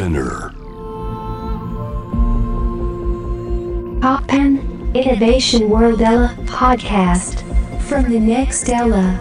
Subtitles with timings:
[0.00, 0.54] Spinner.
[4.00, 4.58] Poppen
[4.94, 7.44] Innovation World Ella podcast.
[7.86, 9.20] From the next Ella.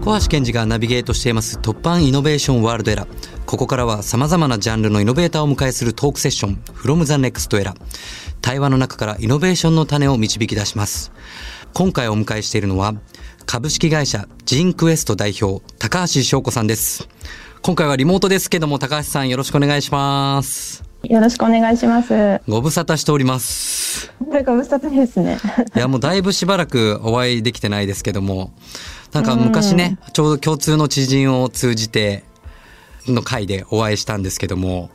[0.00, 3.08] 小橋健二がナビゲートしています突破イノベーションワールドエラ
[3.46, 7.74] ここからは様々なジャンルのイノベーターをお迎えするトークセッション from the next era
[8.40, 11.10] 対話の中からイノベーションの種を導き出します。
[11.76, 12.94] 今回お迎えしているのは
[13.44, 17.06] 株式会社ジンクエスト代表高橋翔子さんです
[17.66, 22.40] 今回はリモートですけども高橋さんよろしくお願いしますよろしくお願いします。
[22.46, 25.36] ご無沙汰しておりますこれご無沙汰ですね。
[25.74, 28.52] いやもうだいぶしばらくお会いできてないですけども
[29.12, 32.22] なんか昔ね、ちょうど共通の知人を通じて
[33.08, 34.90] の会でお会いしたんですけども、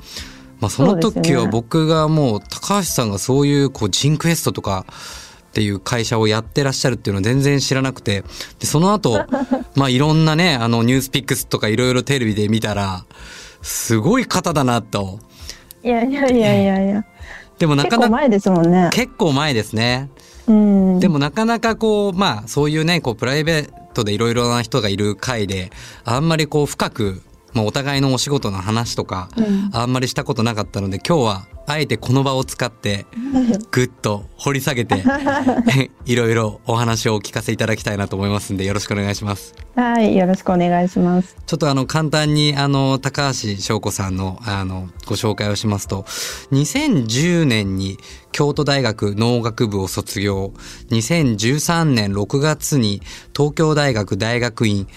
[0.61, 4.85] まあ、その時はね僕がもう高橋さんがそういうこうジンクエストとか
[5.51, 8.23] っていう会社をやってらっしゃるっていうのを全然知らなくて
[8.59, 9.25] でその後
[9.75, 13.03] まあいろんなねあのニュースピックスとかいろいろテレビで見たら
[13.61, 15.19] すごい方だなと
[15.83, 17.05] いやいやいやいやいや。
[17.59, 18.89] でもなかなか結構前ですもんね。
[18.91, 20.09] 結構前ですね
[20.47, 20.99] うん。
[20.99, 25.71] でもなかなかこう、まあそういうね、こうプライベートでいろいろな人がいる会で、
[26.03, 27.21] あんまりこう深く、
[27.53, 29.29] まあお互いのお仕事の話とか、
[29.73, 33.05] あんまりしたことなかったので、今日はあえてこの場を使って、
[33.71, 35.03] ぐっと掘り下げて、
[36.05, 39.53] いろいろお話をお聞かせいただきたいなと思いますんで、よろしくお願いします。
[39.75, 41.37] はい、よろしくお願いします。
[41.45, 46.03] ちょっとあの簡単にあの高橋翔子さんのあのご紹介をしますと
[46.51, 47.97] 2010年に
[48.31, 50.53] 京都大学農学部を卒業
[50.89, 53.01] 2013年6月に
[53.35, 54.87] 東京大学大学院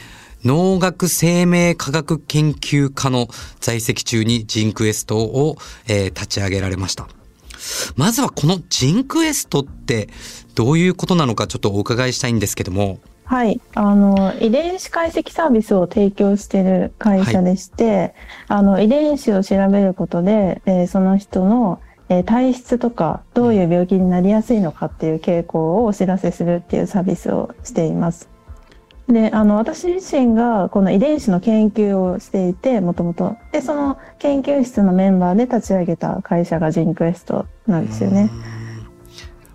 [0.44, 3.28] 農学生命科学研究科の
[3.60, 5.56] 在籍中にジンクエストを、
[5.88, 7.08] えー立ち上げられました。
[7.96, 10.08] まずはこのジンクエストって
[10.54, 12.98] どういうことなのかちょっとお伺いしたいんですけども。
[13.24, 18.14] はい、あの遺伝子解析サービスを提供している会社でして、
[18.46, 28.33] あの遺伝子を調べることで、えーその人の、えー体質とかどういう病気になりやすいのかっていう傾向をお知らせするっていうサービスをしています。
[29.08, 38.30] で、あの私自身がこの遺伝子の研究をしていて、もともとでその研究室のメンバーで立ち上げた会社がジンクエストなんですよね。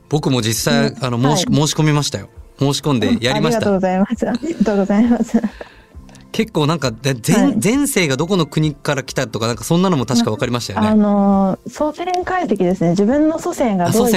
[0.09, 2.29] 僕も実際、あの申し、はい申し込みましたよ。
[2.59, 3.81] 申し込んでやりましありがとうごた。
[3.81, 4.29] ざいます。
[4.29, 5.41] ありがとうございます。
[6.31, 11.01] 結構なんか、で前、はい前世がどこの国から来たとか、なんかそんなのも確か分かりましたよあね。
[11.01, 14.13] の祖先解析ですね自分の祖先がどうい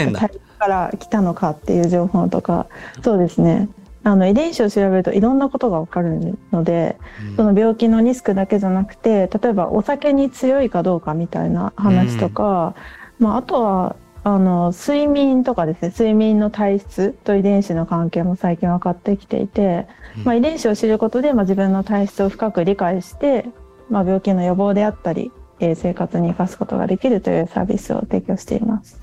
[0.59, 2.67] から来たのかっていう情報とか
[3.03, 3.69] そうですね
[4.05, 6.99] あの遺伝子を調べるといろんなことが分かるので、
[7.37, 12.75] その病気のリスクだけじゃなくて例えばお酒に強いかどうかみたいな話とか、
[13.19, 19.87] まあ、あとはあの睡眠とかですね睡眠の体質と遺伝子の関係も最近分かってきていて、
[20.25, 23.47] まあ、遺伝子を知ることで、まあ、自分の体質を深く理解して、
[23.91, 25.33] まあ、病気の予防であったり
[25.63, 29.01] えー生活に生かすことができるというサービスを提供しています。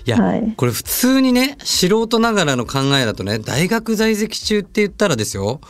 [0.00, 0.54] うんいや、はい。
[0.56, 5.60] これ普通にね、素人ながらの考えだとね、大学在籍中って言ったらですよ、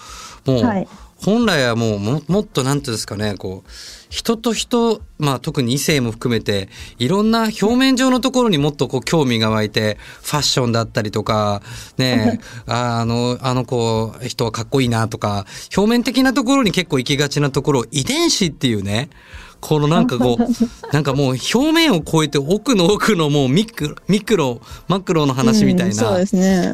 [0.47, 0.89] もう、はい。
[1.23, 3.71] 本来はもうももっとなんていうんですかね、こう、
[4.09, 11.62] 人と人、まあ特に異性も含めて、いろんな表面上のところにもっとこう興味が湧いて、ファッションだったりとか、
[11.99, 19.11] ねあ あの、あの子、人はかっこいいなとか、表面的なところに結構行きがちなところ、遺伝子っていうね、
[19.60, 20.47] このなんかこう、
[20.93, 26.26] なんかもう表面を超えて奥の奥のもうミクロ、ミクロ、マクロの話みたいな。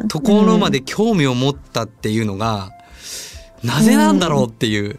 [0.09, 2.71] ところまで興味を持ったっていうのが、
[3.63, 4.99] なぜなんだろうっていう。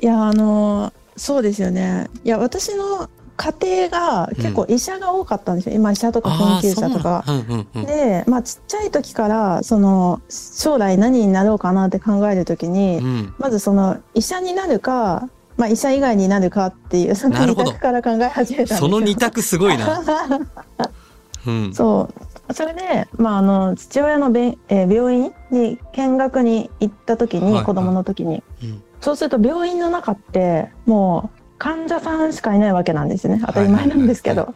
[0.00, 2.08] いやあのそうですよね。
[2.24, 3.08] いや私の
[3.38, 3.54] 家
[3.88, 5.74] 庭が結構医者が多かったんですよ。
[5.76, 6.30] 今医者とか
[6.62, 7.24] 研究者とか。
[7.26, 7.84] うんうんうん。
[7.86, 15.28] で、まあちっちゃい時からその将来何になろうかなって考える時に、うんまずその医者になるか、
[15.58, 18.76] まあ医者以外になるかっていうその二択から考え始めた。
[18.76, 20.00] その二択すごいな。
[21.46, 21.74] うん。
[21.74, 22.08] そ
[22.48, 22.54] う。
[22.54, 33.40] それで、まあ、あの、父親のべん、えー病院に見学に行った時に、はいはい子供の時に、うんそうすると病院の中って、もう、患者さんしかいないわけなんですね。
[33.46, 34.54] 当たり前なんですけど。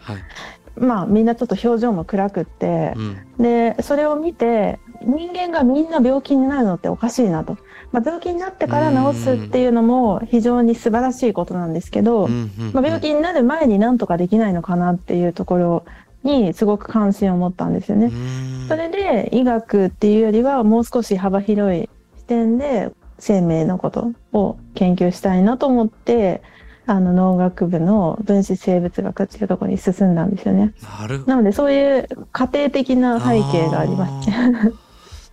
[0.77, 7.59] まあ、みんなちょっと表情も暗くって、うんで、それを見て、人間がみんな病気になるのっておかしいなと。
[7.91, 12.29] まあ、病気になってから治すっていうのも非常に素晴らしいことなんですけど、
[12.73, 15.85] まあ、病気になる前になんとかできないのかなっていうところ
[16.23, 18.07] にすごく関心を持ったんですよね。
[18.07, 26.41] うんそれで医学っていうよりはもう少し幅広い視点で生命のことを研究したいなと思って
[26.87, 30.75] あの農学部の分子生物学っていうところに進んだんですよね。
[31.01, 31.31] なるほど。
[31.31, 34.73] なのでそういう家庭的な背景がありますね。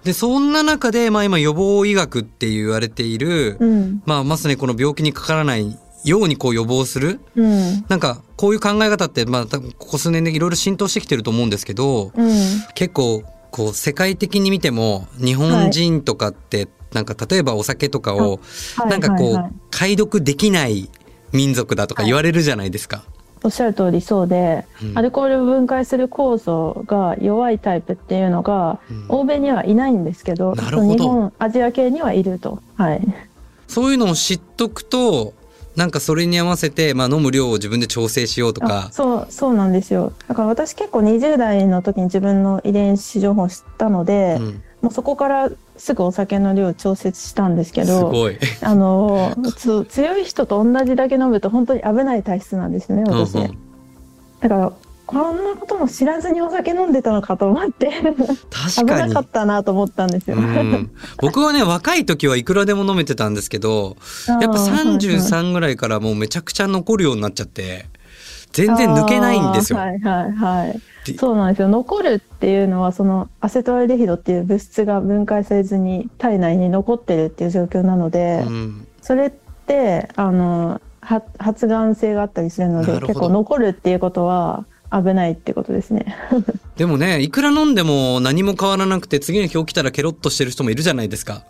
[0.04, 4.02] で、そんな中で、まあ今予防医学って言われている、うん。
[4.06, 7.86] まあまさにこの病気にかからないようにこう予防するうん。
[7.90, 12.32] なんかこういう考え方ってまあここ数年でいろいろ浸透してきてると思うんですけどうん。
[12.76, 18.40] 結構こう世界的に見ても日本人とかってなんか例えばお酒とかを
[18.78, 20.90] はいなんかこう解読できない
[21.32, 23.04] 民族だとか言われるじゃないですか。
[23.44, 32.62] おっしゃる通りそうで、うんアルコールを分解する酵素が弱いタイプっていうのが、うん欧米にはいないんですけど、なるほど日本、アジア系にはいると。
[32.76, 33.02] はい。
[33.68, 35.34] そういうのを知っとくと
[35.76, 38.90] なんかそれに合わせて、まあ、飲む量を自分で調整しようとあか。
[38.92, 40.12] そう、そうなんですよ。
[40.28, 48.38] だから私結構20代の時に自分の遺伝子情報を知ったので、うんもうそこからすぐお酒の量を調節したんですけすど、ごい。
[48.62, 53.36] あの、つ強い人と同じだけ飲むと本当に危ない体質なんですね、私。
[53.36, 53.58] うんうん
[54.40, 54.72] だから、
[55.06, 57.90] こんなことも知らずにお酒飲んでたのかと思って、
[58.52, 59.20] 確かに危なか。
[59.22, 60.38] ったなと思ったんですよ。
[60.38, 63.98] うん、僕はね若い時はいくらでも飲めてたんですけど
[64.28, 67.88] やっぱ33ぐらいからもうめちゃくちゃ残るようになっちゃって
[68.52, 69.80] 全然抜けないんですよ。
[69.80, 70.80] はいはいはい
[71.12, 71.18] で。
[71.18, 71.68] そうなんですよ。
[71.68, 79.32] 残るっていうのは、そのアセトアルデヒドっていう物質が分解されずに体内に残ってるっていう状況なので、うんそれっ
[79.66, 86.16] て、あの、は発がん性があったりするので、結構残るっていうことは危ないってことですね。
[86.76, 91.44] でもねいくら飲んでも何も変わらなくて次の日起きたらケロッとしてる人もいるじゃないですか。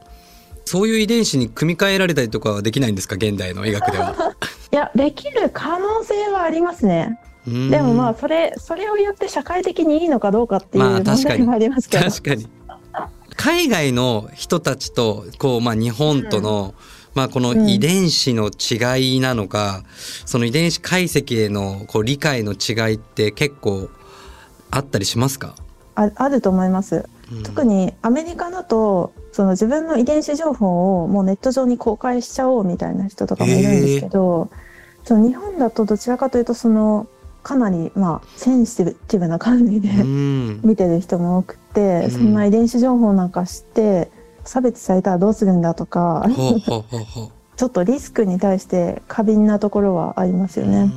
[0.65, 3.15] そういう遺伝子に組み換えられたりとかはできないんですか？
[3.15, 4.15] 現代の医学では。
[4.71, 7.19] いや、できる可能性はありますね。
[7.47, 7.69] うん。
[7.69, 12.03] でもまあ、それ、それを言って社会的にいいのかどうかっていうまあ問題もありますけど。
[12.03, 12.47] 確かに。
[13.35, 16.75] 海外の人たちとこう、まあ、日本との、
[17.15, 19.83] まあ、この遺伝子の違いなのか、
[20.25, 23.89] その遺伝子解析へのこう理解の違いって結構
[24.71, 25.55] あったりしますか、
[25.95, 27.07] ああると思います。
[27.31, 27.43] うん。
[27.43, 34.49] 特にアメリカだとその自分の遺伝子情報をもうネット上に公開しちゃおうみたいな人とかもいるんですけど、
[35.05, 37.07] その日本だとどちらかというとその
[37.41, 40.59] かなりまあセンシティブな感じで、うん。
[40.61, 42.11] 見てる人も多くて、うん。
[42.11, 44.11] そんな遺伝子情報なんか知って
[44.43, 46.25] 差別されたらどうするんだとか
[47.55, 50.91] ちょっとリスクに対して過敏なところはありますよね。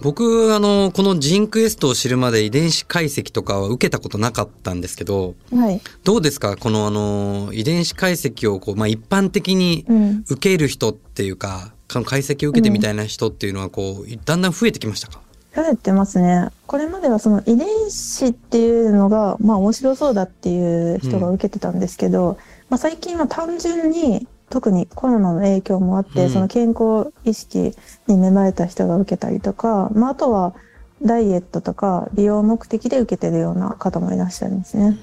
[0.00, 6.56] うん僕あのこのジンクエストを知るまで遺伝子解析とかは受けたことなかったんですけどはい、どうですか？
[6.56, 15.20] このあの遺伝子解析をこう、まあ、一般的にうん、受ける人っていうかこの解析を受けてみたいな人っていうのはこうだんだん増えてきましたか、
[15.54, 16.48] 増えてますね。
[16.66, 22.38] これまではその遺伝子っていうのが、まあ面白そうだっていう人が受けてたんですけど、
[22.68, 27.72] まあ最近は単純に、特にコロナの影響もあって、うんその健康意識
[28.06, 30.54] に芽生えた人が受けたりとか、まああとは
[31.02, 34.98] ダイエットとか美容目的で受けてるような方もいらっしゃるんですね。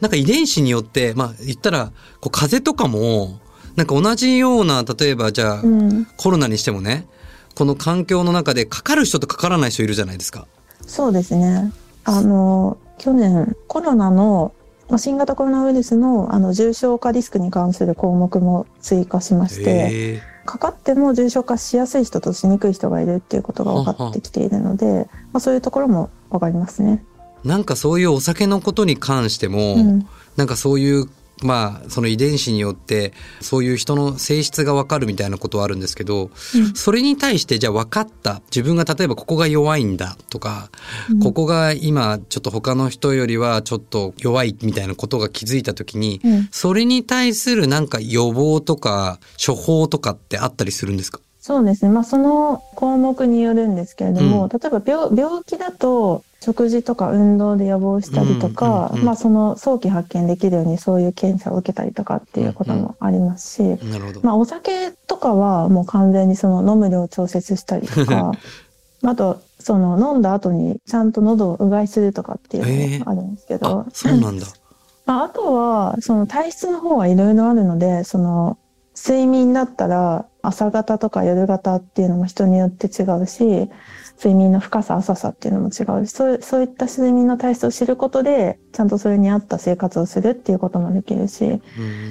[0.00, 3.40] なんか遺伝子によってまあ言ったらこう風邪とかも
[3.76, 6.06] なんか同じような例えばじゃあ、うん。
[6.16, 7.06] コロナにしてもね
[7.54, 10.46] この環境の中でかかる人とかからない人いるじゃないですか。
[10.86, 11.72] そうですね。
[12.04, 14.57] あの、去年コロナのまあ
[14.96, 27.04] 新型コロナウイルスのあの重症化リスクに関する項目も追加しまして、かかっても重症化しやすい人としにくい人がいるっていうことが分かってきているので、まあ、そういうところも分かりますね。
[27.44, 30.08] なんかそういうお酒のことに関しても、うん
[30.38, 31.08] なんかそういう
[31.42, 38.40] まあその遺伝子によってそういう人の性質がわかるみたいなことはあるんですけど、うんそれに対してじゃあ分かった。
[38.50, 40.70] 自分が例えばここが弱いんだとか、
[41.10, 41.20] うん。
[41.20, 46.48] ここが今ちょっと他の人よりはちょっと弱いみたいなことが気づいた時に、うん。
[46.50, 51.20] それに対するなんか予防とか処方とかってあったりするんですか？
[51.40, 54.48] そうですね、まあ、その項目によるんですけれども、うん。
[54.48, 64.20] 例えば病病気だと食事とか運動で予防したりとか、うんうんうんまあ、その早期発見できるようにそういう検査を受けたりとかっていうこともありますし、なるほど。
[64.22, 68.32] まあ、お酒とかはもう完全にその飲む量を調節したりとか
[69.04, 74.46] あとその飲んだ後にちゃんと喉をうがいするとかっていうのもあるんですけど、あそうなんだ。
[75.06, 78.58] まあ、あとは、その体質の方はいろいろあるので、その、
[78.94, 83.70] 睡眠だったら朝型とか夜型っていうのも人によって違うし、
[84.18, 91.60] 睡眠の深さ、浅さっていうのも違うし、そうそういった睡眠の体質を知ることで、ちゃんとそれに合った生活をするっていうこともできるし、うん。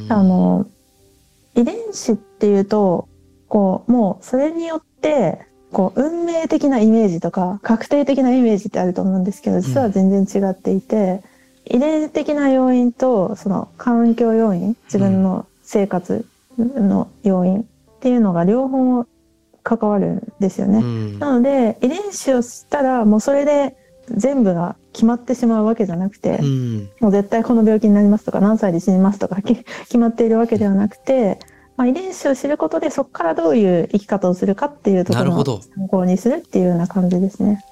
[0.09, 0.65] あの、
[1.55, 3.09] 遺伝子っていうと、
[3.49, 11.23] こう、もうそれによって、こう、運命的なイメージとか、確定的なイメージってあると思うんですけど、実は全然違っていて、
[11.65, 16.25] 遺伝的な要因と、その環境要因、自分の生活
[16.57, 17.65] の要因っ
[17.99, 19.05] ていうのが両方
[19.67, 20.79] 関わるんですよね。
[20.79, 23.75] うんなので、遺伝子を知ったら、もうそれで
[24.09, 29.55] 全部が決まってしまうわけじゃなくて、うんもう絶対この病気になりますとか何歳で死にますとかき
[29.85, 31.39] 決まっているわけではなくて
[31.75, 37.63] まあ、遺伝子を知ることでそこからどういう生き方をするかっていうところを参考にするっていうような感じですね。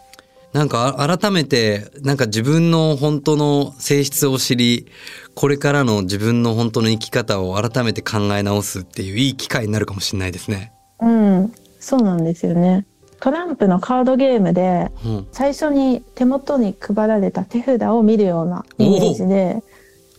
[0.54, 4.88] なんかあ改めて、なんか自分の本当の性質を知り、
[5.34, 10.72] これからの自分の本当の生き方を改めて考え直すっていういい機会になるかもしれないですね。
[11.02, 11.52] うん、
[11.86, 12.88] そうなんですよね。
[13.20, 15.28] トランプのカードゲームでうん。
[15.32, 19.62] 最初に手元に配られた手札を見るようなイメージで、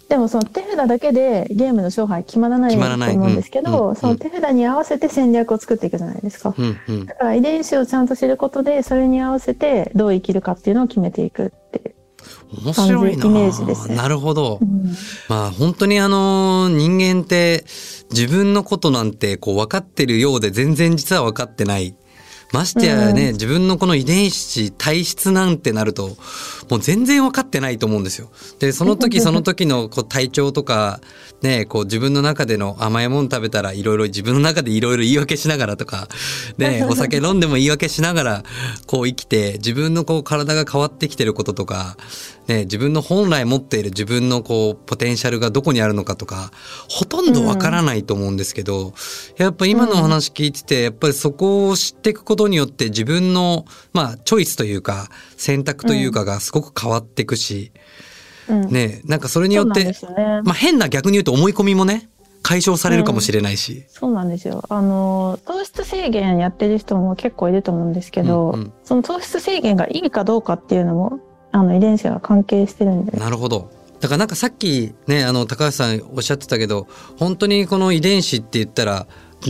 [0.08, 6.54] でもその手札だけでゲームの勝敗決まらないと思うんですけど、うんうんその手札に合わせて戦略を作っていくじゃないですか。
[6.56, 7.14] うんうんだ。
[7.16, 11.95] から遺伝子をちゃんと知ることで、それに合わせてどう生きるかっていうのを決めていくっていう。
[12.64, 14.58] 面白いなイメージですねなるほど。
[14.60, 14.94] うん
[15.28, 17.64] まあ本当にあの人間って
[18.10, 21.96] 自分のことなんてこう分かってるようで全然実は分かってない。
[22.52, 26.16] ましてやね、うん自分のこの遺伝子、体質なんてなると、
[26.68, 28.30] もう全然分かってないと思うんですよ。
[28.58, 31.00] で、その時 その時のこう体調とか、
[31.42, 36.08] ね、こう自分の中での甘いもの食べたらいろいろ自分の中でいろいろ言い訳しながらとか、
[36.58, 38.44] ね、お酒飲んでも言い訳しながら
[38.86, 41.96] こう生きて、自分のこう体が変わってきてることとか、
[42.48, 46.52] ね、自分の本来持っている自分のこうポテンシャルがどこにあるのかとか、
[46.88, 48.94] ほとんどわからないと思うんですけど、
[49.36, 57.72] やっぱ今のお話聞いてて、やっぱりそこを知っていくことによって自分の、まあ、チョイスというか、選択というかがすごく変わっていくし、
[58.48, 59.92] うんね、なんかそれによってね。
[60.44, 62.08] まあ変な逆に言うと思い込みもね、
[62.42, 63.84] 解消されるかもしれないし。
[63.88, 64.62] そうなんですよ。
[64.68, 71.18] あの、糖質制限やってる人も結構いると思うんですけど、うんうんその糖質制限がいいかどうかっていうのも、
[71.50, 73.18] あの、遺伝子が関係してるんで。
[73.18, 73.70] なるほど。
[73.98, 76.86] だからなんかさっきね、あの、高橋さんおっしゃってたけど、
[77.18, 79.08] 本当にこの遺伝子って言ったら、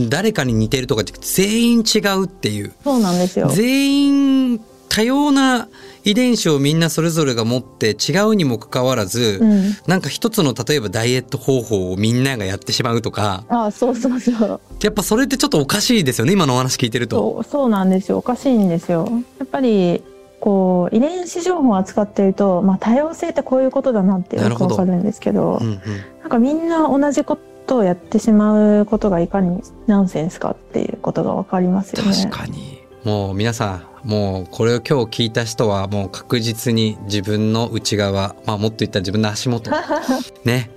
[0.09, 2.73] 誰かに似てるとか全員違うっていう。
[2.83, 3.49] そうなんですよ。
[3.49, 4.59] 全員
[4.89, 5.67] 多様な
[6.07, 9.75] 遺伝子をみんなそれぞれが持って違うにもかかわらず、うん。
[9.87, 14.61] なんか一つの例えばダイエット方法をみんながやってしまうとか、あそうそうそう。
[14.81, 17.43] やっぱそれってちょっとおかしいですよね、今のお話聞いてると。
[17.43, 18.19] そうなんですよ。
[18.19, 19.09] おかしいんですよ。
[19.37, 20.01] やっぱり、
[20.39, 25.81] こう、遺伝子情報を扱っていると、まあ、多様性ってこういうことだなってよくわかるんですけど、うんうん
[26.21, 27.37] なんかみんな同じこ
[27.67, 32.11] とをやってしまうことがいかにナンセンスかっていうことがわかりますよね。
[32.13, 39.69] 確かにもう皆さんもうこれを今日聞いた人はもう確実に自分の内側まあもっと言ったら自分の足元
[40.45, 40.71] ね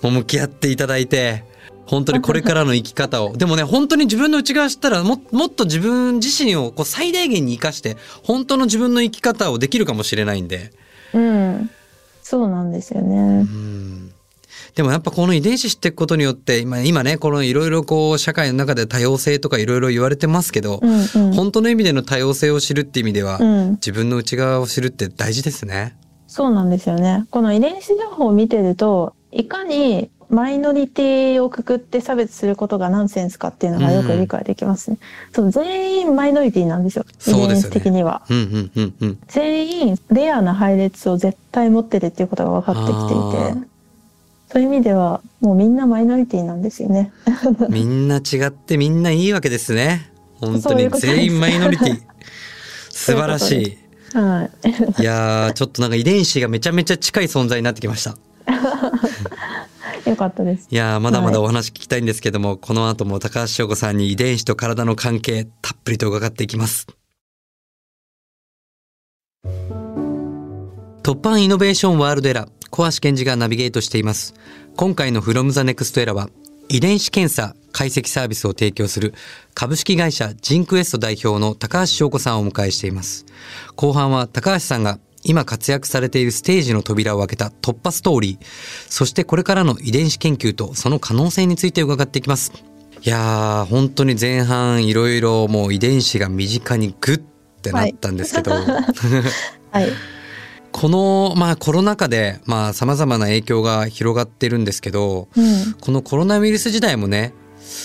[0.00, 1.44] もう向き合っていただいて
[1.86, 10.70] 本当にこれからの生き方をでもね本当に自分の内側知ったらももっと自分自身をこう最大限に生かして本当の自分の生き方をできるかもしれないんで
[11.12, 11.70] うん。
[12.22, 13.16] そうなんですよね。
[13.16, 14.01] うん
[14.74, 21.34] でもやっぱこの遺伝子知っていくことによって今今ねこのいろいろこう社会の中で多様性とかいろいろ言われてますけど、うんうん。
[21.34, 23.70] 本当の意味での多様性を知るって意味では、うん。
[23.72, 25.96] 自分の内側を知るって大事ですね。
[26.26, 27.26] そうなんですよね。
[27.30, 34.96] この遺伝子情報を見てると、いかにマイノリティをくくって差別することがナンセンスかっていうのがよく理解できますね。
[35.34, 37.04] そう全員マイノリティなんですよ。
[37.26, 38.22] 遺伝子的には。
[38.30, 39.18] うんうんうんうん。
[39.28, 43.71] 全員レアな配列を絶対持ってるっていうことが分かってきていて、
[44.52, 47.10] そういう意味ではもうみんなマイノリティなんですよね。
[47.70, 50.12] みんな違ってみんないいわけですね。
[50.40, 52.02] 本当に全員マイノリティ。
[52.90, 53.78] 素晴らそうい
[54.12, 54.68] はい。
[54.68, 55.00] い。
[55.00, 58.18] いやー、ちょっとなんか遺伝子がめちゃめちゃ近い存在になってきました。
[60.10, 60.68] よかったです。
[60.70, 66.86] いやー、まだまだお話聞きたいんですけども、この後も高橋翔子さんに遺伝子と体の関係、たっぷりと伺っていきます。
[71.02, 74.32] 突破イノベーションワールドエラー、小橋健二がナビゲートしています。
[74.76, 76.30] 今回の From the Next Era は、
[76.70, 79.12] 遺伝子検査解析サービスを提供する
[79.52, 83.26] 株式会社ジンクエスト代表の高橋翔子さんをお迎えしています。
[83.76, 88.46] 後半は高橋さんが今活躍されているステージの扉を開けた突破ストーリー、
[88.88, 92.52] そしてこれからの遺伝子研究とその可能性について伺っていきます。
[93.02, 97.22] いやー、本当に前半いろいろもう遺伝子が身近にグッっ
[97.60, 99.92] てなったんですけど、はい。
[100.72, 105.74] この、まあコロナ禍で、まあ様々な影響が広がってるんですけど、うん。
[105.80, 107.32] このコロナウイルス時代もね、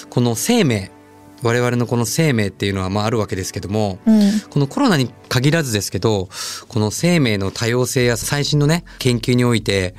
[0.10, 0.92] この生命、
[1.44, 4.40] 我々のこの生命っていうのはまああるわけですけども、うん。
[4.50, 6.30] このコロナに限らずですけど、
[6.68, 9.94] この生命の多様性や最新のね、研究において、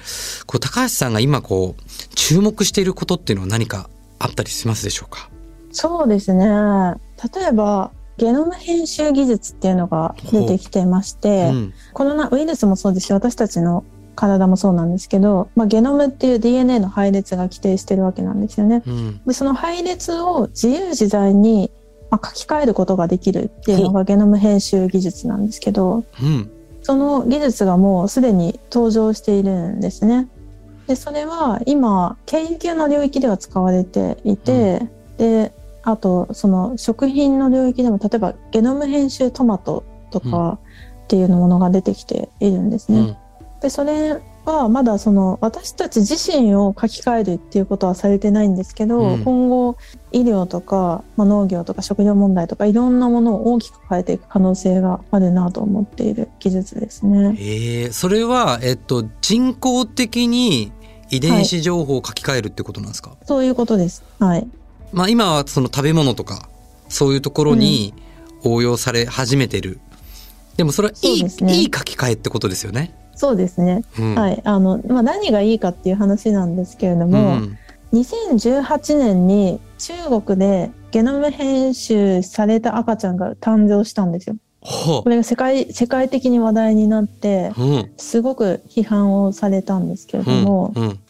[0.46, 1.82] こう高橋さんが今こう、
[2.16, 5.30] 注目していることっていうのは何かあったりしますでしょうか？
[5.70, 6.44] そうですね。
[6.46, 11.74] 例えば、ゲノム編集技術っていうのが出てきてまして、うん。
[11.94, 13.84] コロナウイルスもそうですし、私たちの
[14.16, 18.82] 体もそうなんですけど、まあ、ゲノムっていう DNA の配列が規定してるわけなんですよね。
[18.84, 19.20] うん。
[19.24, 21.70] で、その配列を自由自在に、
[22.10, 26.50] まあ、書き換えることができるっていうのがゲノム編集技術なんですけど、うん。
[26.82, 30.28] その技術がもうすでに登場しているんですね。
[30.88, 40.58] で、それは今、研究の領域では使われていて、であとその食品の領域でも例えばゲノム編集トマトとか
[41.04, 43.00] っていうものが出てきているんですね。
[43.00, 43.16] うん
[43.60, 49.76] でそれはまだその私たち自身を書き換えるっていうことはされてないんですけど、うん今後
[50.10, 57.36] 医療とか、まあ、農業とか食料問題とかいろんなものを大きく変えていく可能性があるなと思っている技術ですね。
[57.38, 60.72] ええそれは、えっと、人工的に
[61.10, 64.02] 遺伝子情報を書き換えるってことなんですか、そういうことです。
[64.18, 64.46] はい。
[64.92, 66.48] まあ今はその食べ物とか
[66.88, 67.94] そういうところに
[68.44, 69.80] 応用され始めてる、
[70.56, 72.94] でもそれはいい,、ねいい書き換えってことですよね。
[73.14, 73.84] そうですね。
[73.98, 74.40] うん、はい。
[74.44, 77.58] あの、まあ、何がいいかっていう話なんですけれどうも、ん
[77.92, 84.36] 2018年に中国でゲノム編集された赤ちゃんが誕生したんですよ。
[84.60, 91.00] ほこれが世界世界的に話題になってう、うんすごく批判をされたんですけれども、うんうん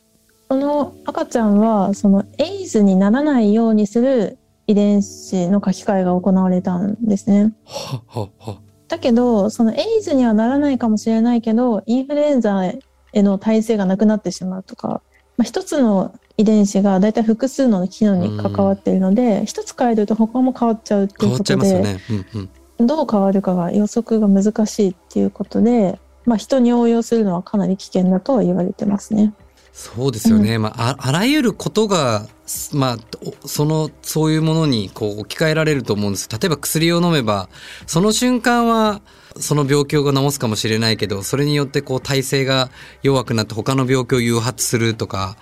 [0.49, 7.55] その赤ちゃんはそのエイズにならないようにする遺伝子の書き換えが行われたんですね。
[7.65, 12.79] はははだけどそのエイズにはならないかもしれないけどインフルエンザへ
[13.15, 15.03] の耐性がなくなってしまうとか、
[15.37, 22.01] まあ、一つの遺伝子がだいたい複数の機能に関わっているので一つ変えると他も変わっちゃうっていうことで、ね。
[22.11, 29.35] うんうんどう変わるかが予測が難しいっていうことで、まあ、人に応用するのはかなり危険だとは言われてますね。
[29.79, 32.27] そうですよね、まあ、ああらゆることが、
[32.73, 32.99] まあ、
[33.45, 36.29] おそのそういうものにこう置き換えられると思うんです。
[36.29, 37.49] 例えば薬を飲めば
[37.87, 39.01] その瞬間は
[39.37, 42.71] その病気を治すかもしれないけどそれによってこう体制が
[43.05, 45.37] 弱くなって他の病気を誘発するとか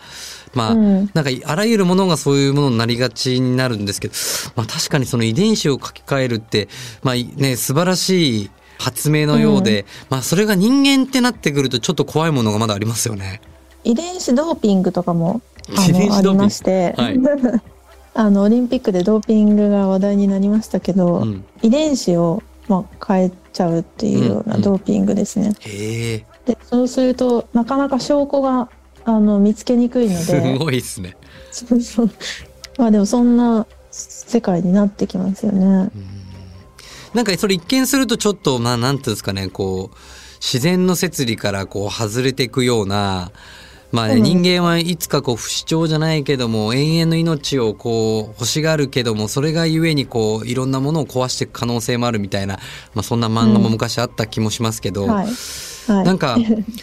[0.52, 1.10] まあ、うん。
[1.14, 4.14] なんかあらゆるものがそういうものになりがちになるんですけど、
[4.54, 6.68] まあ、確かにその遺伝子を書き換えるって、
[7.02, 13.40] まあね、素晴らしい発明のようで、まあそれが人間ってなってくるとちょっと怖いものがまだありますよね。
[13.86, 15.40] 遺伝子ドーピングとかも
[15.76, 17.18] あのありまして、はい。
[18.14, 25.52] あのオリンピックでドーピングが話題になりましたけど、うん、遺伝子を、まあ、変えちゃうっていうようなうんドーピングですね。
[25.60, 26.26] へえ。
[26.46, 28.70] でそうするとなかなか証拠が
[29.04, 31.16] あの見つけにくいのすでごいですね。
[31.52, 32.10] そうそう。
[32.78, 35.90] まあでもそんな世界になってきますよね。
[37.14, 39.96] なんかそれ一見するとちょっと、まあなんていうんですかね、こう、
[40.40, 43.32] 自然の摂理からこう外れていくような、
[43.96, 52.58] まあね、うん人間はいつかこう不死鳥じゃないけども、永遠の命をこう欲しがるけども、それがゆえにこう、いろんなものを壊していく可能性もあるみたいな、
[52.94, 55.26] まあそんな漫画も昔あった気もしますけど、はい。
[55.86, 56.04] はい。
[56.04, 56.36] なんか、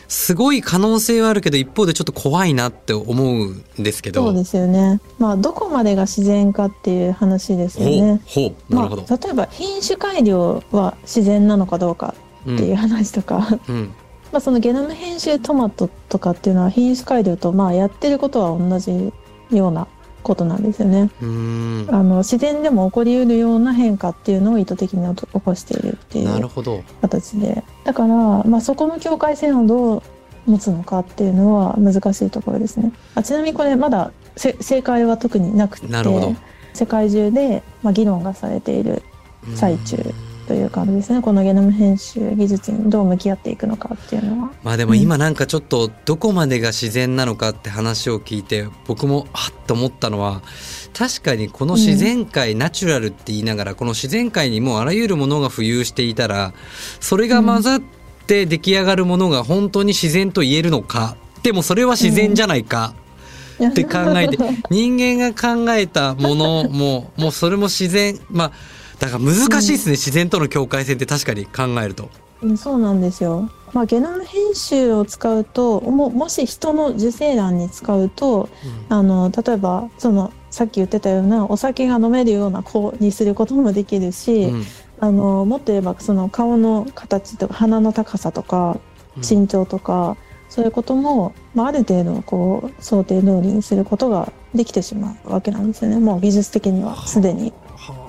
[0.08, 4.24] すごい可能性はあるけど、一方でちょっと怖いなって思うんですけど。
[4.24, 5.00] そうですよね。
[5.20, 8.22] まあどこまでが自然かっていう話ですよね。
[8.26, 9.06] ほう、なるほど。
[9.08, 12.16] まあ、例えば品種改良は自然なのかどうか
[12.48, 13.94] うんっていう話とか、うん。
[14.34, 19.14] まあそのゲノム編集トマトとかっていうのは品種改良とまあやってることは同じ
[19.52, 19.88] ような
[20.24, 21.12] ことなんですよね。
[21.22, 26.82] あの自然でも起こりうるような変化っていうのを意図的に起こしているっていうなるほど。
[27.02, 30.02] 形でだから、まあ、そこの境界線をどう
[30.48, 32.92] 持つのかっていうのは難しいところですね。
[33.14, 35.88] あちなみにこれまだせ正解は特になくて
[36.74, 39.04] 世界中で、まあ、議論がされている
[39.54, 44.52] 最中うんという感じですねこのゲノム編集技術にどう向き合っていくのかっていうのは。
[44.64, 50.42] まあでも今なんかちょっとどこまでが自然なのかって話を聞いて僕もあっと思ったのは
[50.94, 56.54] 確かにこの自然界、ナチュラルって言いながらこの自然界にもうあらゆるものが浮遊していたら
[57.00, 57.82] それが混ざっ
[58.28, 61.16] て出来上がるものが本当に自然と言えるのか？
[61.42, 62.94] でもそれは自然じゃないか。
[63.64, 64.38] って考えて
[64.72, 68.52] 人間が考えたものももうそれも自然まあ
[69.04, 72.10] だから難しいですね、自然との境界線って確かに考えると。
[72.42, 73.50] うんそうなんですよ。
[73.74, 78.50] まあ、ゲノム編集を使うとももし人の受精卵に使うと
[78.90, 84.64] あの例えばそのさっき言ってたようなお酒が飲めるような子にすることもできるし、うん
[85.00, 88.80] あのもっと言えばその顔の形とか鼻の高さとか
[89.18, 90.16] 身長とか、
[90.48, 97.52] そういうことも、まあ、ある程度こう想定通りにすることができてしまうわけなんですよねもう技術的にはすでに。
[97.76, 98.03] はあ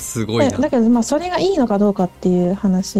[0.00, 0.50] すごいな。
[0.50, 2.98] だだけどまあそれがいいのかどうかっていう話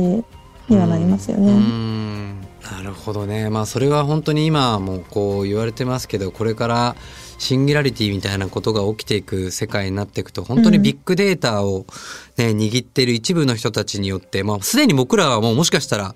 [0.68, 1.52] にはなりますよね。
[1.52, 6.96] んなるほどねまあそれは本当に今もこう言われてますけどこれから
[7.38, 11.86] シンギュラリティみたいなことが起きていく世界になっていくと本当にビッグデータを、
[12.36, 16.14] ね握っている一部の人たちによって、まあ、すでに僕らはもうもしかしたら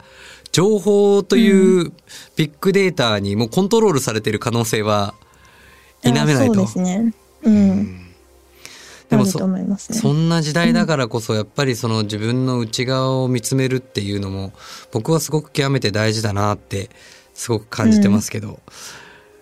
[0.52, 1.92] 情報という
[2.36, 5.14] ビッグデータにもうコントロールされている可能性は
[6.02, 6.60] 否めないそうと。
[6.62, 7.14] ですね。
[7.42, 7.99] うん。
[9.10, 9.38] でもそ
[9.92, 9.98] ね。
[9.98, 14.52] そんな時代だからこそやっぱりその自分の内側を見つめるっていうのも
[14.92, 16.90] 僕はすごく極めて大事だなって
[17.34, 18.60] すごく感じてますけど、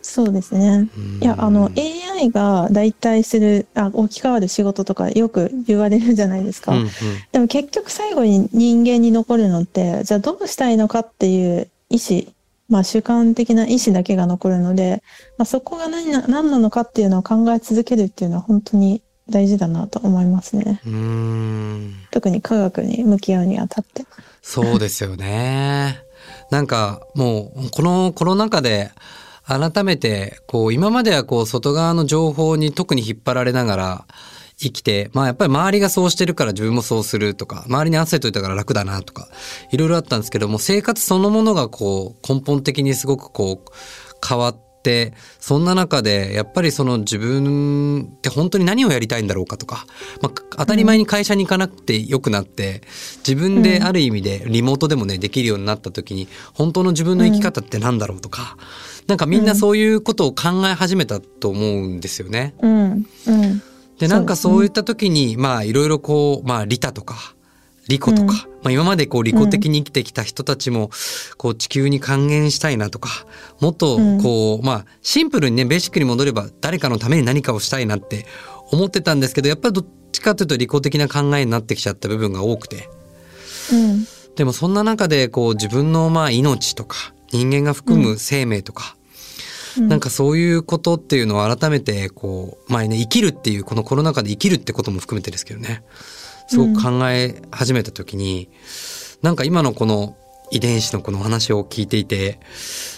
[0.08, 0.88] そうですね。
[1.20, 6.72] いや、あの、AI が代替する、あ、置き換わる仕事とかよく言われるじゃないですか。
[6.72, 6.88] うんうん
[7.30, 12.22] でも結局最後に人間に残るのって、じゃあどうしたいのかっていう意思、
[12.70, 15.02] まあ主観的な意思だけが残るので、
[15.36, 20.80] まあそこが何な何なのかっていうのを考え続けるっていうのは本当に大事だなと思いますね。
[20.86, 24.04] うーん特に科学に向き合うにあたって。
[24.42, 26.00] そうですよね。
[26.50, 28.90] なんかもうこのコロナ禍で
[29.46, 34.06] 改めてこう今まではこう外側の情報に特に引っ張られながら
[34.56, 39.28] 生きて、まあやっぱり周りがそうしてるから自分もそうするとか、周りに合わせといたから楽だなとか、
[39.70, 43.70] いろいろあったんですけども、生活そのものがこう根本的にすごくこう
[44.26, 44.67] 変わって、
[45.40, 49.86] そんな中でやっぱりその自分って本当に何をやりたいんだろうかとか、
[50.22, 52.82] まあ当たり前に会社に行かなくてよくなって、
[53.18, 58.56] 自分である意味でリモートでもね、できるようになった時に、本当の自分の生き方って何だろうとか、
[59.06, 62.54] なんかみんなそういうことを考え始めたと思うんですよね。
[62.60, 62.90] うん。
[62.90, 63.62] うん。
[63.98, 67.34] で、なんかそういった時に、まあいろいろこう、まあ利他とか、
[67.88, 68.26] 利己とか、うん。
[68.26, 70.90] まあ今までこう利己的に生きてきた人たちも、
[71.36, 73.10] こう地球に還元したいなとか、
[73.60, 78.26] もっとこう、まあシンプルにね、ベーシックに戻れば誰かのために何かをしたいなって
[78.70, 82.88] 思ってたんですけど、やっぱりどっちかというと利己的な考えになってきちゃった部分が多くて。
[83.72, 84.06] うん。
[84.36, 88.96] でもそんな中でこう自分のまあ命とか、人間が含む生命とか、
[89.76, 95.82] なんかそういうことっていうのを改めてこう、まあね、生きるっていう、このコロナ禍で生きるってことも含めてですけどね、
[96.48, 98.50] すごく考え始めた時に、
[99.22, 100.16] なんか今のこの
[100.50, 102.40] 遺伝子のこの話を聞いていて、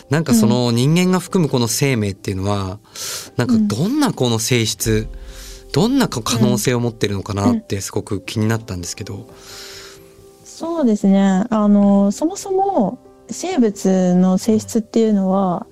[0.09, 2.79] なんかその人間が含むこの生命っていうのは、
[3.37, 5.09] なんかどんなこの性質、
[5.73, 9.29] どんな可能性を持ってるのかなってすごく気になったんですけど。
[10.45, 11.45] そうですね。
[11.51, 12.99] あの、そもそも
[13.31, 15.67] 生物の性質っていうのは、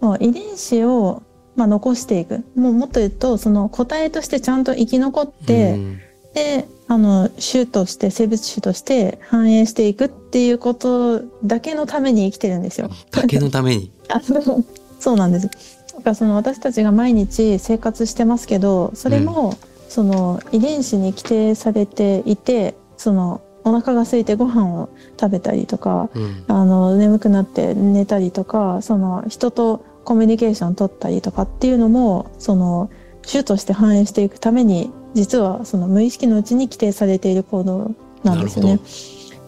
[0.00, 1.22] まあ、遺伝子を、
[1.56, 2.44] まあ、残していく。
[2.56, 6.00] もうもっと言うと、その個体としてちゃんと生き残って、うん
[6.34, 12.90] で、あの、種として、生物種として繁栄していくっていうことだけのために生きてるんですよ。
[13.10, 13.90] だけのために。
[14.08, 14.64] あそう
[14.98, 15.48] そうなんです。
[15.48, 19.56] だからその私たちが毎日生活してますけど、それも、
[19.88, 32.90] その遺伝子に規定されていて、そのお腹が空いてご飯を食べたりとか、うんあの眠くなって寝たりとか、その人とコミュニケーション取ったりとかっていうのも、その
[33.26, 38.80] 種として繁栄していくために、実はその無意識のうちに規定されている行動なんですよね。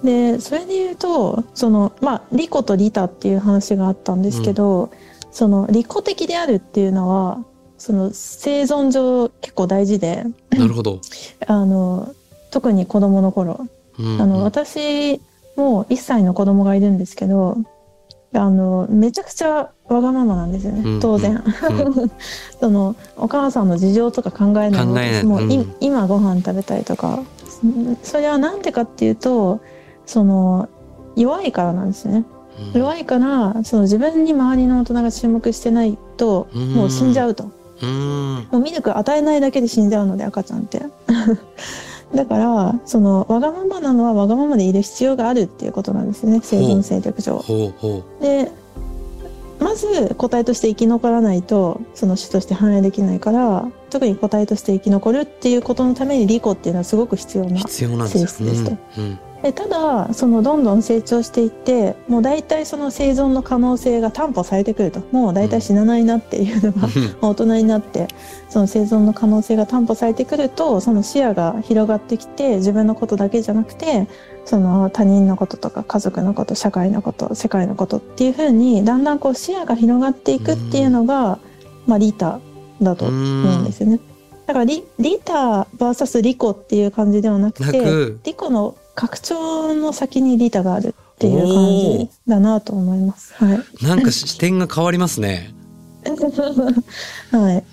[0.04, 4.90] でそれで言うとそのまあ利己と利他っていう話があったんですけど、
[5.30, 7.44] その利己的であるっていうのは
[7.78, 11.00] その生存上結構大事でなるほど。
[11.46, 12.14] あの
[12.50, 13.66] 特に子供の頃
[13.98, 15.20] うんあの私
[15.56, 17.56] も1歳の子供がいるんですけど
[18.36, 21.42] あのめちゃくちゃわがままなんですよね、うん当然、
[22.60, 25.74] そのお母さんの事情とか考えないわけですもううん。
[25.80, 27.20] 今ご飯食べたいとか。
[28.02, 29.60] それはなんでかっていうと
[30.04, 30.68] その
[31.16, 32.24] 弱いからなんですね。
[32.74, 32.80] うん。
[32.80, 36.74] 弱いからその自分に周りの大人が注目してないとうん。
[36.74, 37.50] もう死んじゃうと、
[37.82, 38.46] うん。
[38.50, 40.82] もうミルク与えないだけで死んじゃうので赤ちゃんって
[42.14, 47.42] だからそのわがままなのはわがままでいる必要があるっていうことなんですね生存戦略上。
[48.20, 48.50] で
[49.58, 58.26] まず個体として生き残らないとその種として反映できないから特に個体として生き残るっていうことのために利己っていうのはすごく必要うな必要なんですよ。
[58.26, 65.00] 性質ですとうんうんでただそのどんどん成長していってもう大体その生存の可能性が担保されてくると。
[65.12, 66.88] もう大体死なないなっていうのが、
[67.22, 68.08] 大人になって
[68.48, 74.08] その生存の可能性が担保されてくるとその視野が広がってきて自分のことだけじゃなくて
[74.44, 81.38] その他人のこととか家族のこと社会のこと世界のことっていうふうにだんだんこう視野が広がっていくっていうのが、
[81.86, 82.40] まあ、リータ
[82.82, 83.14] だと思
[83.58, 84.00] うんですよね。
[84.46, 93.34] だからリリータ VS リコっていう感じではなくてリコの拡張の先にリータがあるっていう感じだなと思います。
[93.34, 93.84] はい。
[93.84, 95.54] なんか視点が変わりますね。
[97.30, 97.64] はい。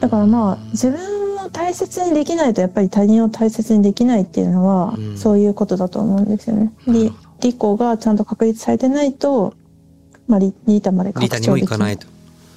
[0.00, 6.72] だからまあ自分を大切にできないとやっぱり他人を大切にできないっていうのは、うんそういうことだと思うんですよね。
[6.86, 9.54] 利なるほど利己がちゃんと確立されてないと、
[10.26, 11.78] まあリリータまで拡リータにも張できない。
[11.78, 12.06] 行かないと。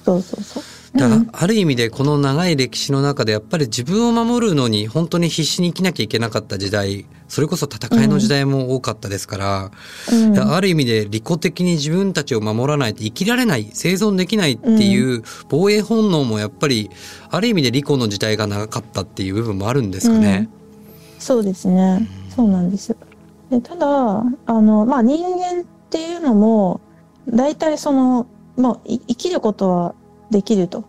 [0.04, 0.62] そうそうそう。
[0.98, 9.70] だからうんある意味でこの長い歴史の中でやっぱり自分を守るのに本当に必死に生きなきゃいけなかった時代それこそ戦いの時代も多かったですから、
[10.54, 16.90] ある意味で利己的に自分たちを守らないと生きられない生存できないっていう防衛本能もやっぱり
[17.30, 20.48] ある意味で利己の時代が長かったっていう部分もあるんですかね。
[21.18, 22.08] そうですね。
[22.34, 22.96] そうなんです
[23.62, 26.80] ただ、あの、まあ、人間っていうのも、
[27.28, 29.94] 大体その、まあ、い生きることは
[30.30, 30.84] できると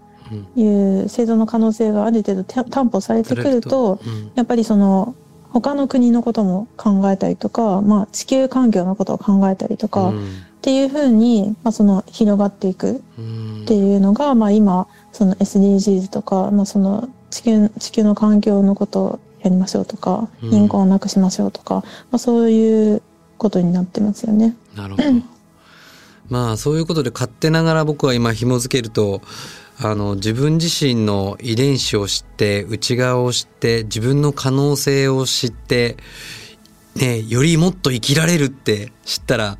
[0.55, 4.31] いう生存の可能性がある程度た担保されてくるとうん。
[4.35, 5.15] やっぱりその
[5.51, 10.43] 他の国のことも考えたりとか、まあ、地球環境のことを考えたりとか、っうん。
[10.61, 13.61] ていうふうに、まあ、その広がっていくうん。
[13.63, 20.49] っていうのが、まあ、今その SDGs とか、まあ、その地球地球の環境のことをやりましょうとかうん。
[20.51, 23.01] 貧困をなくしましょうとか、まあ、そういう
[23.37, 24.55] ことになってますよね。
[24.75, 25.38] なるほど。
[26.29, 29.21] まあそういうことで勝手ながら僕は今紐付けると
[29.81, 35.97] あの自分自身の遺伝子を知って内側を知って自分の可能性を知って、
[36.95, 39.57] ね、よりもっと生きられるって知ったら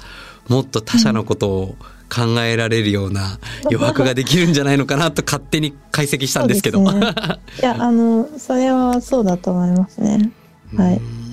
[0.48, 1.76] もっと他者のことを
[2.14, 6.82] 考えられるような余白ができるんじゃないのかなと勝手に解析したんですけど。
[6.82, 7.14] ね。
[7.60, 10.32] いや あのそれはそうだと思いますね。
[10.76, 10.98] はい。
[10.98, 11.30] うん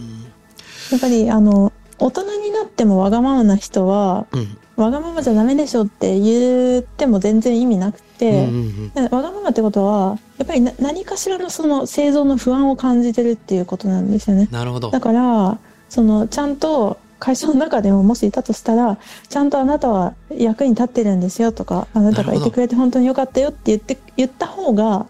[0.91, 14.49] やっぱりあの大人になってもわがままな人はうんわがままじゃダメでしょって言っても全然意味なくうんて、わがままってことはやっぱりな何かしらのその生存の不安を感じてるっていうことなんですよね。
[14.51, 15.01] なるほどだ。
[15.01, 15.59] から
[15.89, 25.07] そのちゃんと会社の中でももしいたとしたらちゃんとあなたは役に立ってるんですよとかあなたがいてくれて本当によかったよって言って言った方が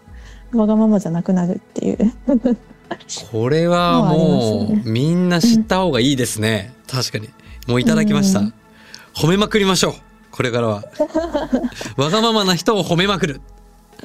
[0.53, 2.13] わがままじゃなくなるっていう。
[3.31, 6.73] これはもう みんな知った方がいいですね。
[6.87, 7.29] 確かに。
[7.67, 8.53] もういただきましたうん。
[9.17, 9.93] 褒めまくりましょう。
[10.29, 10.83] これからは。
[11.97, 13.41] わがままな人を褒めまくる。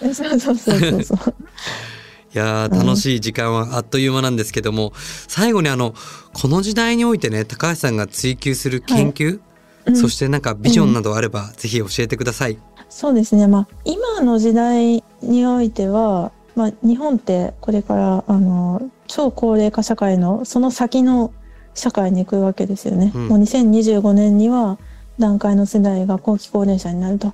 [0.01, 1.19] そうそうそうそう。
[2.35, 4.95] いやー楽しい時間はあっという間なんですけども、
[5.29, 5.95] 最後にあの、
[6.33, 9.41] この時代においてね、高橋さんが追求する研究、
[9.85, 12.57] うんそしてなんかビジョンなどあれば、ぜひ教えてください。
[12.89, 13.49] そうですね。
[13.49, 21.33] まあ、今の時代においては、まあ、日本ってこれから、あの、超高齢化社会のその先の
[21.75, 23.11] 社会に行くわけですよね。
[23.15, 24.79] うんもう2025年には
[25.19, 27.33] 段階の世代が後期高齢者になると。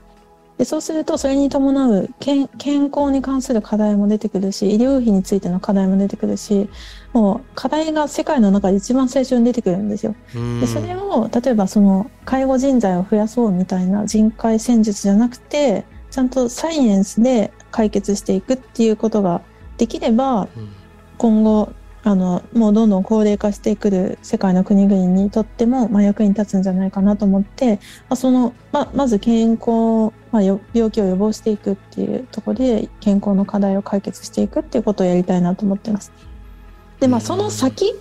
[0.58, 6.68] でそうすると、それに伴う健健康に関する課題も出てくるし、医療費についての課題も出てくるし、
[7.12, 10.16] もう課題が世界の中で一番最初に出てくるんですよ。
[10.34, 19.42] うんでそれを例えばその介護人材を増やそうみたいな人海戦術じゃなくてちゃんとサイエンスで解決していくっていうことが
[19.76, 20.68] できればうん
[21.18, 21.72] 今後
[22.04, 27.80] あのもうどんどん高齢化してくる世界の国々にとっても、まあ、役に立つんじゃないかなと思って、ま
[28.10, 36.12] あ、そのままず健康、まあ、よ病気を予防していくっていうところで健康の課題を解決していくっていうことをやりたいなと思ってます。
[37.00, 37.94] でまあその先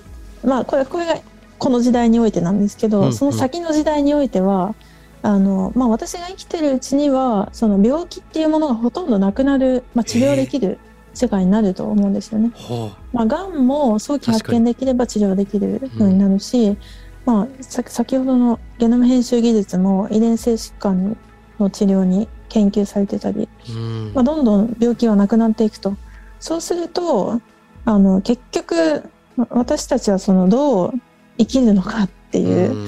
[0.43, 1.15] まあこれこれが
[1.57, 4.75] この時代においてなんですけど、うんその先の時代においては
[5.23, 10.77] あの、まあ、私が生きてるうちにはその病気っていうものがほとんどなくなる、まあ、治療できる
[11.17, 12.51] 世界になると思うんですよね。
[12.53, 16.77] ほまあ、がんも早期発見できれば治療できるようになるし、
[17.25, 21.17] まあ、さ先ほどのゲノム編集技術も遺伝性疾患
[21.59, 23.71] の治療に研究されてたり、う。
[23.73, 25.95] うんまあ、どんどん病気はなくなっていくと。
[26.39, 27.41] そうすると、
[27.85, 29.03] あの、結局、
[29.35, 30.93] ま私たちはその、どう
[31.37, 32.87] 生きるのかっていうう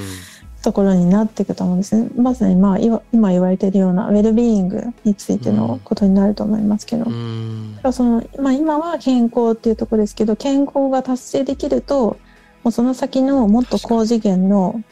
[0.62, 2.08] ところになっていくと思うんですね。
[2.16, 7.04] まさに、まあ、今言われているようなウェルビーイングについてのことになると思いますけど。
[7.04, 12.18] うんその、まあ、今は健康っていうところですけど、健康が達成できると、
[12.62, 14.82] もうその先のもっと高次元の、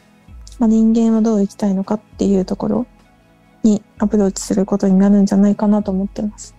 [0.57, 2.87] まあ、人間はどう生きたいのかっていうところ
[3.63, 6.55] にアプローチすることになるんじゃないかなと思ってます。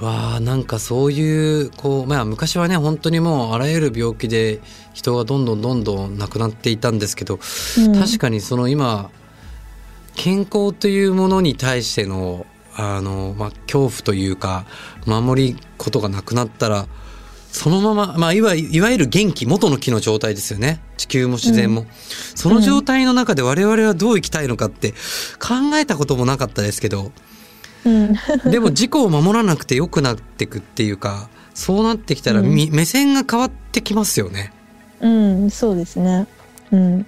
[0.00, 4.60] わあなんかそういうこうまあ昔はね本当にもうあらゆる病気で
[4.94, 7.38] 人がどんどんどんどん亡くなっていたんですけど、
[7.78, 7.94] うん。
[7.94, 9.10] 確かにその今
[10.14, 14.64] 健康というものに対してのあの、まあ、恐怖というか
[15.06, 16.86] 守りことがなくなったら
[17.52, 20.80] そのまま、まあ、いわいわゆる元気元の木の状態ですよね。
[20.96, 21.84] 地球も自然も、
[22.34, 24.92] その状態の中で我々はどう生きたいのかって
[25.38, 27.12] 考えたこともなかったですけどうん、
[27.84, 34.52] でも自己を守らなくて良くなっていくっていうかそうなってきたら、み目線が変わってきますよね
[35.00, 36.26] うん、そうですね。
[36.70, 37.06] うん、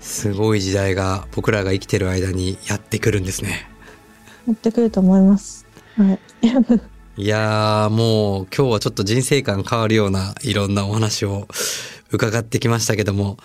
[0.00, 3.66] すごい時代が僕らが生きてる間にやってくるんですね
[4.46, 5.64] 持ってくると思います。
[5.96, 6.18] はい。
[7.22, 11.46] いやーもう今日はちょっと人生観変わるようないろんなお話を
[12.10, 13.36] 伺ってきましたけども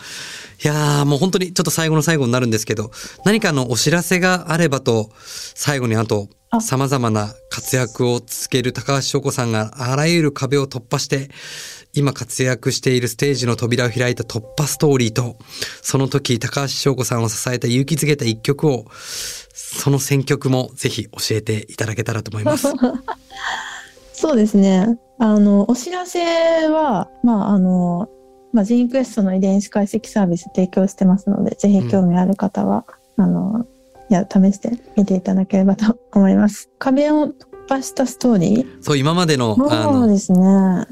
[0.63, 2.91] いやーもう本当にちょっと最後の最後になるんですけど
[3.25, 11.29] 何かのお知らせがあればと最後にあとあ様々な活躍を続ける高橋翔子さんがあらゆる壁を突破して
[11.93, 15.37] 今活躍しているステージの扉を開いた突破ストーリーと
[15.81, 22.67] その時高橋翔子さんを支えた勇気づけた一曲をその選曲もぜひ教えていただけたらと思います。
[24.13, 24.97] そうですね。
[25.19, 26.19] あの、お知らせ
[26.67, 28.09] は、まあ、あの、
[28.53, 32.85] まあ、ジーンクエストの遺伝子解析サービス提供してますので、ぜひ興味ある方は、
[33.17, 33.65] あの、
[34.09, 36.69] や試してみていただければと思います。
[36.79, 37.33] 壁を突
[37.67, 38.77] 破したストーリー？
[38.81, 40.39] そう、今までの、そうですね。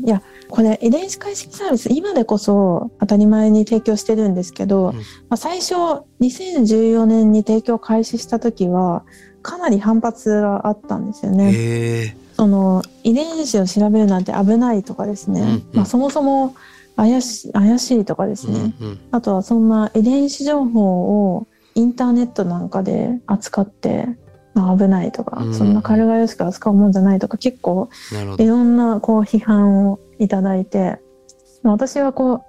[0.04, 5.74] いや、これ遺伝子解析サービス、今でこそ当たり前に提供してるんですけど、うんまあ、最初、
[6.20, 9.04] 2014年に提供開始した時は、
[9.41, 12.18] かなり反発があったんですよね。
[12.36, 16.54] その遺伝子を調べるなんて危ないとかですね、うんうんまあ、そもそも
[16.95, 18.99] 怪し怪しいとかですうんね、うん。
[19.12, 24.08] あとはそんな遺伝子情報をインターネットなんかで扱って、
[24.53, 25.53] まあ、危ないとか、うん。
[25.53, 27.89] そんな軽々しく扱うもんじゃないとか結構
[28.39, 28.45] い。
[28.45, 30.99] ろんなこう批判をいただいて
[31.63, 32.45] まあ私はこ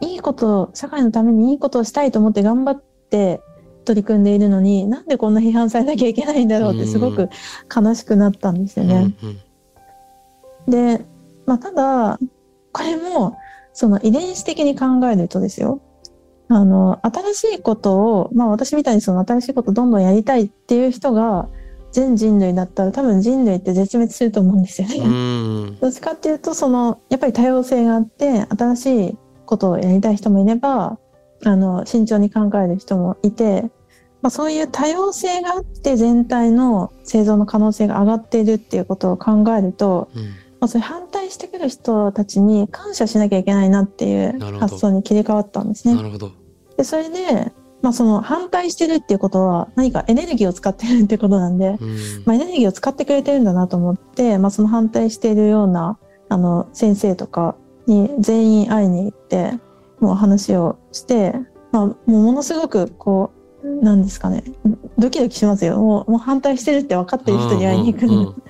[0.00, 3.40] ういいこと社会のためにいいことをしたいと思って頑張って
[3.84, 7.30] 取り組んでいるのになんでこんな批判されなきゃいけないんだろうってすごく
[7.74, 9.14] 悲しくなったんですよね。
[9.22, 9.38] うんうん。
[10.70, 11.04] で、
[11.46, 12.18] まあ、ただ、
[12.72, 13.38] これも、
[13.78, 15.80] その遺伝子的に考えるとですよ。
[16.48, 21.48] あの、新しいことを、まあ私みたいにその新しいことをどんどんやりたいっていう人が
[21.92, 24.96] 全人類だったら多分人類って絶滅すると思うんですよね。
[24.96, 25.78] うん。
[25.80, 30.98] どっちかっていうと、その、やっぱり多様性があって、新しいことをやりたい人もいれば、
[31.44, 33.62] あの、慎重に考える人もいて、
[34.22, 45.94] まあそういう多様性があって全体の生存の可能性が上がっているっていうことを考えると、うんまあ、それ反対してくる人たちに感謝しなきゃいけないなっていう発想に切り替わったんですね。
[45.94, 46.32] なるほど。
[46.76, 59.52] で、それで、まあその反対してるっていうことは何かエネルギーを使ってるってことなんで、うんまあ、エネルギーを使ってくれてるんだなと思って、まあその反対しているような、あの、先生とかに全員会いに行って、
[60.00, 61.34] もう話をして、
[61.70, 63.30] まあもうものすごくこ
[63.62, 64.42] う、なんですかね、
[64.98, 65.78] ドキドキしますよ。
[65.78, 68.42] もうもう反対してるって分かってる人に会いに行くうんうん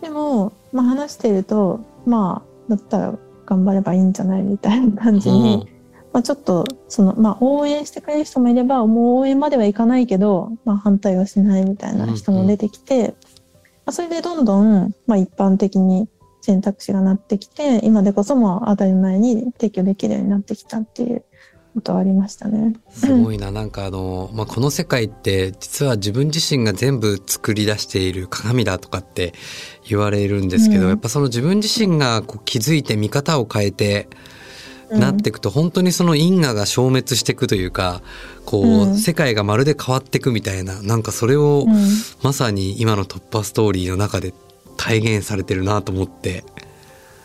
[0.00, 5.68] でも、まあ、話しているとまあだったら頑張ればいいんじゃないみたいな感じに、
[6.12, 13.14] まあ、ちょっとその、まあ、応援してくれる人もいればもう応援まではいかないけど、まあ、反対はしないみたいな人も出てきて、
[13.84, 16.08] まあ、それでどんどん、まあ、一般的に
[16.40, 21.24] 選択肢がなってきて今でこそもう当たり前に提供できるようになってきたっていう
[21.74, 22.74] ことはありましたね。
[22.90, 23.50] すごいな。
[23.50, 29.34] なんかあの、まあ、この世界って実は自分自身が全部作り出している鏡だとかって
[29.86, 34.08] 言われるんですけど、うんやっぱその自分自身がこう気づいて見方を変えて、
[34.90, 38.02] なっていくと本当にその因果が消滅していくというか、
[38.44, 41.74] こう、うん世界がまるで変わっていくみたいな、なんかそれをうん
[42.22, 44.32] まさに今の突破ストーリーの中で
[44.76, 46.44] 体現されてるなと思って。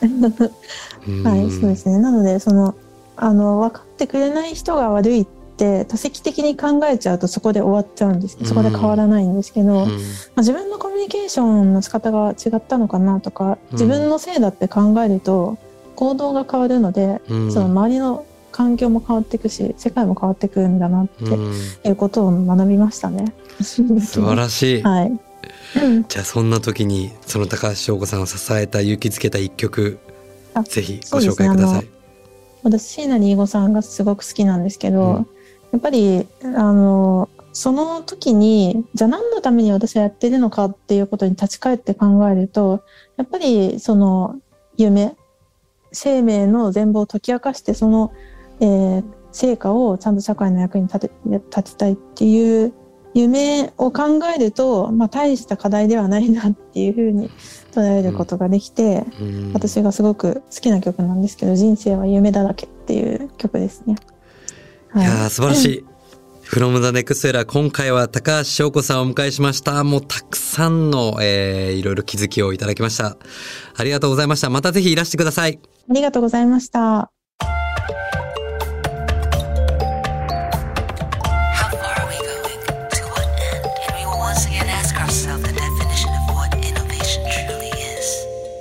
[0.02, 2.00] う んはい、そうですね。
[2.00, 2.76] なので、その、
[3.22, 5.26] あの、分かってくれない人が悪いっ
[5.58, 8.38] て、多席的に考えちゃうとそこで終わっちゃうんです。
[8.44, 9.96] そこで変わらないんですけど、まうんあ、
[10.38, 15.58] 自分のコミュニケーションの仕方が違ったのかなとか、自分のせいだって考えると、
[15.96, 23.34] 行動が変わるので、うんその周りの環境も変わっていくし、世界も変わってくるんだなってうんいうことを学びましたね。
[23.62, 24.82] 素 素晴らしい。
[24.84, 25.20] はい。
[25.84, 30.00] うんじゃあそんな時にその高橋翔子さんを支えた勇気づけた一曲
[30.54, 31.99] あぜひご紹介ください。
[32.64, 35.28] 私椎名林檎さんがすごく好きなんですけど、うん。
[35.72, 42.84] やっぱりあのその時にじゃあ何のために私はやってるのかっていうことに立ち返って考えると
[43.18, 44.40] やっぱりその
[44.78, 45.16] 夢
[45.92, 48.12] 生命の全貌を解き明かしてその、
[48.60, 52.74] えー成果をちゃんと社会の役に立て立てたいっていう
[53.14, 57.30] 夢を考えると、まあ、大した課題ではないなっていうふうに
[57.72, 63.96] 捉えることができて、うん私がすごく好きな曲なんですけど、人生は夢だらけっていう曲ですね。
[64.90, 65.86] はいやー素晴らしい。
[66.50, 69.84] From the Next Era 今回は高橋翔子さんをお迎えしました。
[69.84, 73.18] もうたくさんの、えー、いろいろ気づきをいただきました。
[73.76, 74.50] ありがとうございました。
[74.50, 75.60] またぜひいらしてください。
[75.90, 77.19] ありがとうございました。